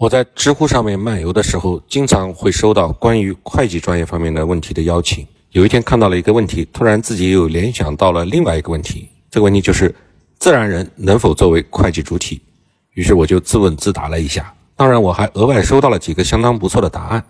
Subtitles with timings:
[0.00, 5.26] 我在知乎上面漫游的时候，经常会收到关于会计专业方面的问题的邀请。
[5.50, 9.10] 有一天看到了一个问题，突然自己又联想到了另外一个问题。
[9.30, 9.94] 这个问题就是：
[10.38, 12.40] 自然人能否作为会计主体？
[12.94, 14.50] 于是我就自问自答了一下。
[14.74, 17.22] 当然，我还额外收到了几个相当不错的答案。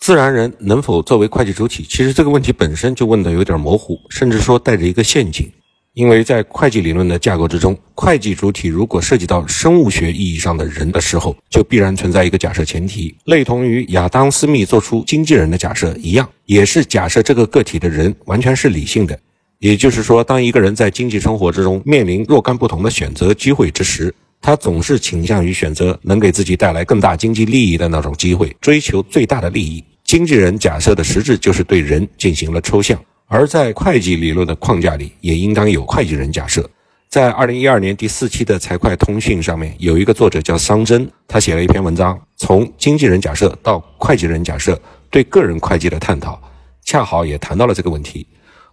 [0.00, 1.84] 自然人能否作为会计主体？
[1.84, 5.48] 其实这个问题本身就问得有点模糊，甚至说带着一个陷阱。
[5.96, 19.18] 因为在会计理论的架构之中，会计主体如果涉及到生物学意义上的人的时候，就必然存在一个假设前提，类同于亚当·斯密做出经纪人的假设一样，也是假设这个个体的人完全是理性的。
[19.58, 29.82] 也就是说，当一个人在经济生活之中面临若干不同的选择机会之时，他总是倾向于选择能给自己带来更大经济利益的那种机会，追求最大的利益。
[30.04, 33.02] 经纪人假设的实质就是对人进行了抽象。
[33.28, 36.68] 而在会计理论的框架里，也应当有会计人假设。
[37.08, 46.40] 在二零一二年第四期的财会通讯上面，有一个作者叫桑真，他写了一篇文章，从经纪人假设到会计人假设对个人会计的探讨，
[46.84, 48.26] 恰好也谈到了这个问题。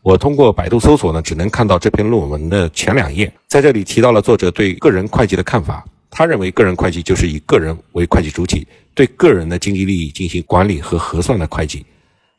[0.03, 5.83] 我通过百度搜索呢，只能看到这篇论文的前两页，在这里提到了作者对个人会计的看法。
[6.11, 11.83] 他认为，个人会计就是以个人为会计主体，对个人的经济利益进行管理和核算的会计。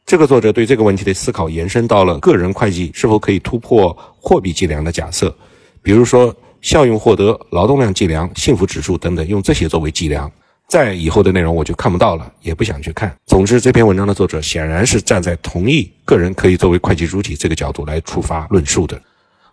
[0.06, 5.34] 这个作者对这个问题的思考延伸到了个人会计是否可以突破货币计量的假设，
[5.83, 10.30] 比如说效用获得、劳动量计量、幸福指数等等，用这些作为计量。
[10.69, 13.14] 在以后的内容我就看不到了，也不想去看。
[13.24, 19.00] 总之，这篇文章的作者显然是站在同意个人可以作为会计主体这个角度来出发论述的。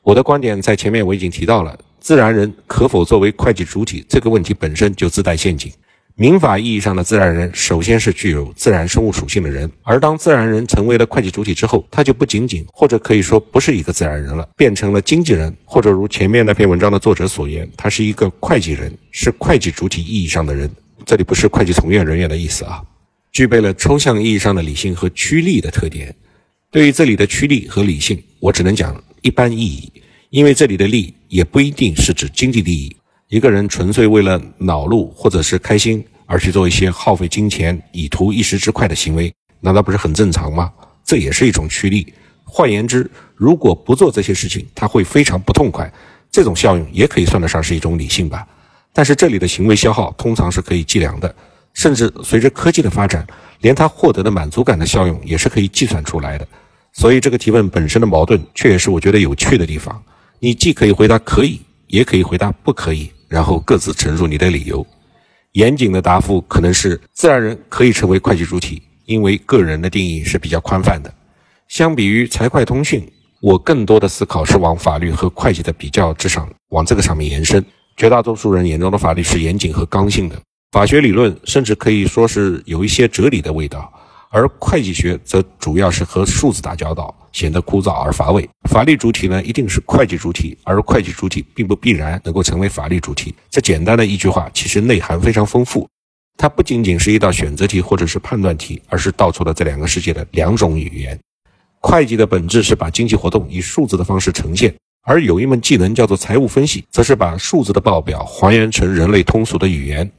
[0.03, 5.71] 我的观点在前面我已经提到了，自然人可否作为会计主体这个问题本身就自带陷阱。
[6.15, 20.69] 民法意义上的自然人，首先是具有自然生物属性的人，而当自然人成为了会计主体之后，他就不仅仅，或者可以说不是一个自然人了，变成了经纪人，或者如前面那篇文章的作者所言，他是一个会计人，是会计主体意义上的人。
[21.05, 22.83] 这里不是会计从业人员的意思啊，
[23.31, 26.13] 具备了抽象意义上的理性和趋利的特点。
[26.69, 29.91] 对于这里的趋利和理性，我只能讲一般意义，
[30.29, 32.95] 因为这里的利也不一定是指经济利益。
[33.31, 40.69] 一个人纯粹为了恼怒或者是开心而去做一些耗费金钱以图一时之快的行为，难道不是很正常吗？
[41.05, 42.13] 这也是一种趋利。
[42.43, 45.89] 换言之，如果不做这些事情，他会非常不痛快。
[46.29, 48.45] 这种效用也可以算得上是一种理性吧。
[48.91, 51.33] 但是这里的行为消耗通常是可以计量的，
[51.73, 53.25] 甚至随着科技的发展，
[53.61, 56.45] 连他获得的满足感的效用也是可以计算出来的。
[56.91, 60.03] 所以这个提问本身的矛盾，却也是我觉得有趣的地方。
[60.39, 63.09] 你既可以回答可以，也可以回答不可以。
[63.31, 64.85] 然后各自陈述你的理由。
[65.53, 71.13] 严谨的答复可能是：自然人可以成为会计主体，因为个人的定义是比较宽泛的。
[71.69, 73.09] 相比于财会通讯，
[73.39, 77.63] 我更多的思考是往法律和会计的比较之上，往这个上面延伸。
[77.95, 80.37] 绝大多数人眼中的法律是严谨和刚性的，
[80.73, 83.91] 法学理论甚至可以说是有一些哲理的味道。
[84.29, 88.47] 而会计学则主要是和数字打交道，显得枯燥而乏味。
[88.69, 93.33] 法律主体呢，一定是会计主体，而会计主体并不必然能够成为法律主体。
[93.49, 95.87] 这简单的一句话，其实内涵非常丰富。
[96.37, 101.19] 它不仅仅是一道选择题或者是判断题，而是道出了这两个世界的两种语言。
[101.79, 110.09] 会计的本质是把经济活动以数字的方式呈现，而有一门技能叫做财务分析，则是把数字的报表还原成人类通俗的语言。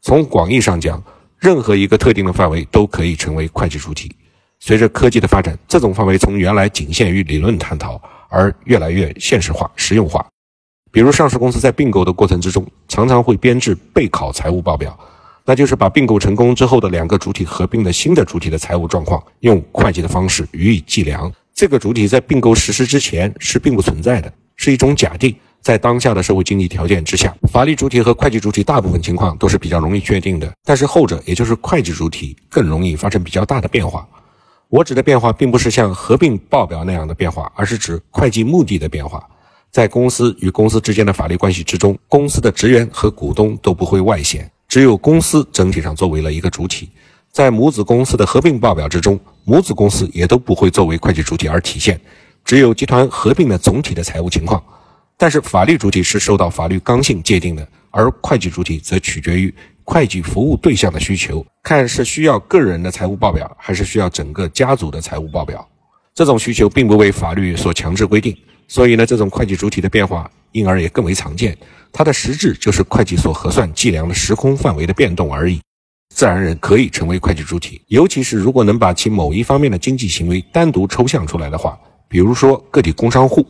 [0.00, 1.02] 从广义上讲，
[1.38, 4.10] 任何一个特定的范围都可以成为会计主体。
[4.64, 10.24] 随着科技的发展，这种范围从原来仅限于理论探讨，而越来越现实化、实用化。
[10.92, 14.96] 比如，上市公司在并购的过程之中，常常会编制备考财务报表，
[15.44, 21.32] 那就是把并购成功之后的两个主体合并的新的主体的财务状况，用会计的方式予以计量。
[21.52, 25.34] 这个主体在并购实施之前是并不存在的，是一种假定。
[25.60, 34.06] 在当下的社会经济条件之下，法律主体和会计主体大部分情况都是比较容易确定的，但是后者，也就是会计主体，更容易发生比较大的变化。
[34.72, 39.22] 我指的变化，并不是像合并报表那样的变化，而是指会计目的的变化。
[39.70, 46.88] 在公司与公司之间的法律关系之中，公司的职员和股东都不会外显，只有公司整体上作为了一个主体。
[47.30, 52.00] 在母子公司的合并报表之中，母子公司也都不会作为会计主体而体现，
[52.42, 54.62] 只有集团合并的总体的财务情况。
[55.18, 65.66] 但是法律主体是受到法律刚性界定的，而会计主体则取决于会计服务对象的需求，看是需要个人的财务报表，还是需要整个家族的财务报表。
[66.14, 68.36] 这种需求并不为法律所强制规定，
[68.68, 71.56] 所以呢，这种会计主体的变化因而也更为常见。
[71.92, 75.60] 它的实质就是会计所核算计量的时空范围的变动而已。
[76.14, 81.78] 自然人可以成为会计主体，尤其是如果能把其某一方面的经济行为单独抽象出来的话，
[82.08, 83.46] 比如说个体工商户。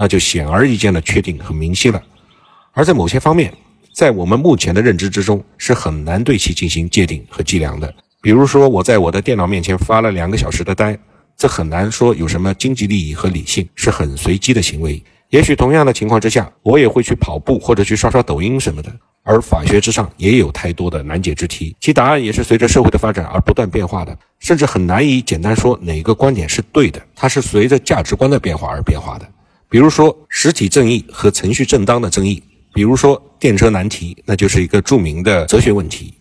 [0.00, 2.00] 那就显而易见的确定和明晰了。
[2.70, 3.52] 而在某些方面，
[3.98, 7.92] 在我们目前的认知之中是很难对其进行界定和计量的。
[8.22, 10.96] 比如说，我在我的电脑面前发了两个小时的呆，
[11.36, 15.02] 这很难说有什么经济利益和理性，是很随机的行为。
[15.30, 18.92] 也许同样的情况之下，我也会去跑步或者去刷刷抖音什么的。
[19.24, 29.28] 而法学之上也有太多的难解之题，其答案也是随着社会的发展而不断变化的，甚至很难以简单说哪个观点是对的，它是随着价值观的变化而变化的。
[29.68, 32.40] 比如说实体正义和程序正当的争议，
[32.78, 36.14] 比如说电车难题，那就是一个著名的哲学问题。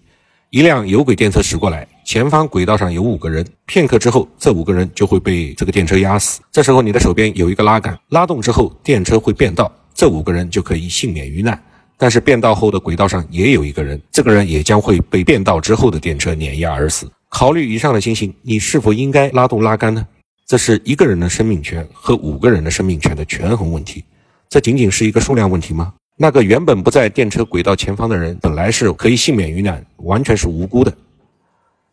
[0.50, 6.42] 一辆有轨电车驶过来，前方轨道上有五个人，片刻之后，这五个人就会被这个电车压死。
[6.52, 11.64] 这时候你的手边有一个拉杆，拉动之后，电车会变道，这五个人就可以幸免于难。
[11.96, 17.08] 但是变道后的轨道上也有一个人，这个人也将会被变道之后的电车碾压而死。
[17.30, 20.04] 考虑以上的情形，你是否应该拉动拉杆呢？
[20.48, 24.04] 这是一个人的生命权和五个人的生命权的权衡问题。
[24.50, 25.94] 这仅仅是一个数量问题吗？
[26.20, 30.92] 那个原本不在电车轨道前方的人，本来是可以幸免于难，完全是无辜的。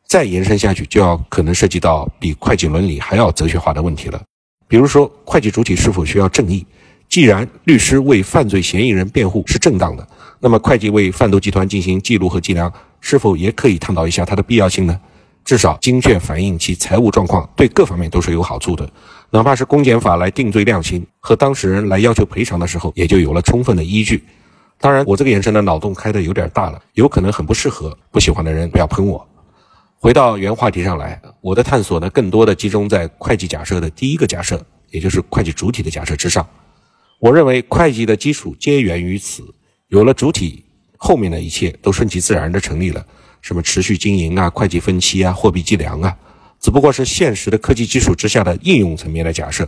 [0.06, 4.22] 再延伸下去，就要可能涉及到比会计伦理还要哲学化的问题了。
[4.66, 6.66] 比如说，会计主体是否需要正义？
[7.06, 10.08] 既然律师为犯罪嫌疑人辩护是正当的，
[10.40, 12.72] 那么会计为贩毒集团进行记录和计量，
[13.02, 14.98] 是否也可以探讨一下它的必要性呢？
[15.44, 18.88] 至少精确反映其财务状况，对各方面都是有好处的。
[19.28, 24.22] 哪怕是公检法来定罪量刑和当事人来要求赔偿的时候，也就有了充分的依据。
[24.78, 29.26] 当然，我这个眼神的脑洞开的有点大了，有可能很不适合，不喜欢的人不要喷我。
[29.96, 36.46] 回到原话题上来，我的探索呢，更多的集中在会计假设的第一个假设，也就是会计主体的假设之上。
[37.18, 39.42] 我认为会计的基础皆源于此，
[39.88, 40.62] 有了主体，
[40.98, 43.02] 后面的一切都顺其自然的成立了。
[43.40, 46.14] 什么持续经营啊、会计分期啊、货币计量啊，
[46.60, 49.66] 只不过是现实的科技基础之下的应用层面的假设。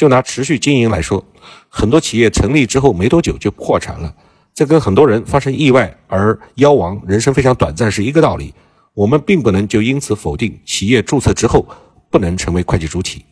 [0.00, 1.22] 就拿持续经营来说，
[1.68, 4.10] 很多企业成立之后没多久就破产了，
[4.54, 8.54] 这跟很多人发生意外而夭亡、人生非常短暂是一个道理。
[8.94, 11.68] 我们并不能就因此否定企业注册之后
[12.08, 13.26] 不能成为会计主体。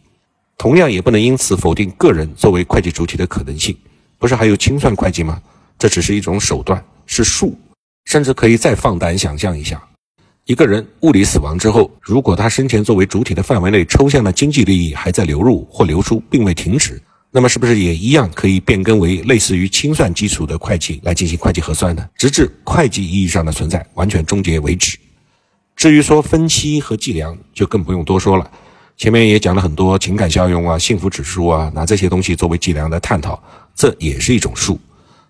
[0.59, 3.75] 同样也不能因此否定个人作为会计主体的可能性。
[4.19, 5.41] 不是还有清算会计吗？
[5.79, 7.59] 这只是一种手段，是术。
[8.05, 9.83] 甚至可以再放胆想象一下：
[10.49, 16.99] 一个人物理死亡之后，如果他生前作为主体的范围内抽象的经济利益还在流入或流出，并未停止，
[17.31, 22.09] 那么是不是也一样可以变更为类似于清算基础的会计来进行会计核算呢？
[22.17, 24.97] 直至会计意义上的存在完全终结为止。
[25.77, 28.51] 至于说分期和计量，就更不用多说了。
[28.97, 33.39] 前面也讲了很多情感效用啊、幸福指数啊，拿这些东西作为计量的探讨，
[33.75, 34.81] 这也是一种数。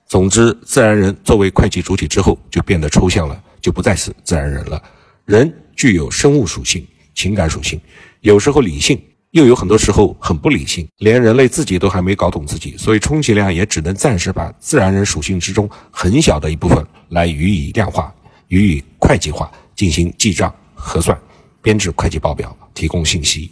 [0.06, 4.80] 总之，自然人作为会计主体之后，就变得抽象了，就不再是自然人了。
[5.28, 6.82] 人具有生物属性、
[7.14, 7.78] 情感属性，
[8.22, 8.98] 有时候理性，
[9.32, 18.10] 又有很多时候很不理性，连人类自己都还没搞懂自己，所以充其量也只能暂时把自然人属性之中很小的一部分来予以量化、
[18.46, 21.16] 予以会计化，进行记账核算。
[21.60, 23.50] 编制会计报表，提供信息。